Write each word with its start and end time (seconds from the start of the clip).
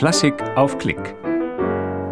Klassik 0.00 0.42
auf 0.56 0.78
Klick. 0.78 1.14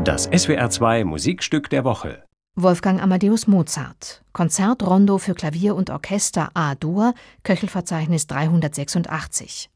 Das 0.05 0.31
SWR2 0.31 1.07
Musikstück 1.07 1.71
der 1.71 1.85
Woche. 1.85 2.23
Wolfgang 2.55 3.03
Amadeus 3.03 3.47
Mozart. 3.47 4.23
Konzertrondo 4.35 5.17
für 5.17 5.33
Klavier 5.33 5.75
und 5.75 5.89
Orchester 5.89 6.51
A-Dur, 6.53 7.15
Köchelverzeichnis 7.45 8.27
386. 8.27 9.71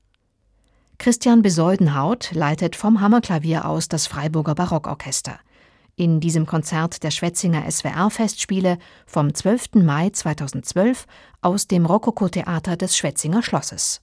Christian 0.98 1.40
Besoldenhaut 1.40 2.32
leitet 2.32 2.76
vom 2.76 3.00
Hammerklavier 3.00 3.64
aus 3.64 3.88
das 3.88 4.06
Freiburger 4.06 4.56
Barockorchester. 4.56 5.38
In 5.96 6.20
diesem 6.20 6.44
Konzert 6.44 7.02
der 7.04 7.12
Schwetzinger 7.12 7.64
SWR-Festspiele 7.70 8.76
vom 9.06 9.32
12. 9.32 9.76
Mai 9.76 10.10
2012 10.10 11.06
aus 11.40 11.66
dem 11.66 11.86
Rokoko-Theater 11.86 12.76
des 12.76 12.94
Schwetzinger 12.94 13.42
Schlosses. 13.42 14.02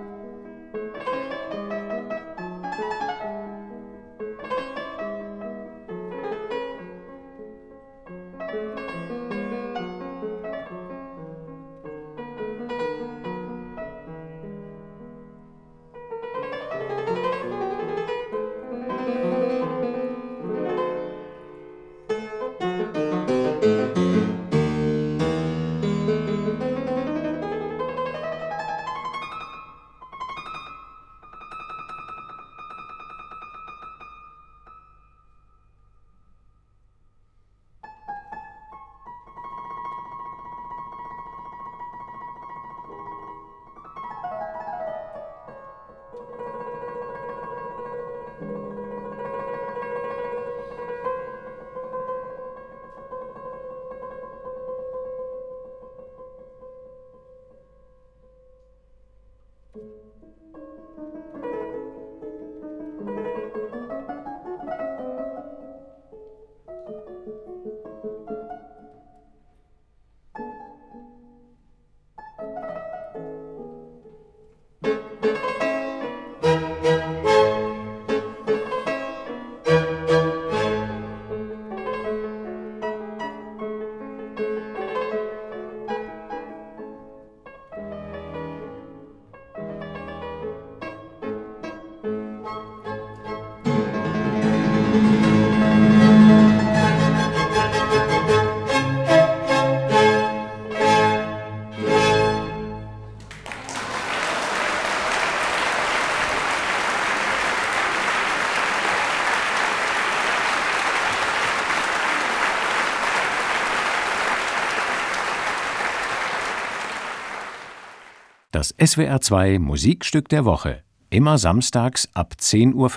Das 118.61 118.77
SWR2 118.77 119.57
Musikstück 119.57 120.29
der 120.29 120.45
Woche. 120.45 120.83
Immer 121.09 121.39
samstags 121.39 122.07
ab 122.13 122.35
10.05 122.39 122.75
Uhr 122.75 122.89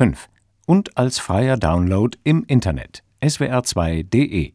und 0.67 0.97
als 0.97 1.19
freier 1.19 1.57
Download 1.57 2.17
im 2.25 2.45
Internet. 2.45 3.03
Swr2.de 3.23 4.55